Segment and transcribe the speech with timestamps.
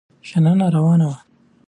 [0.29, 1.17] شننه روانه وه.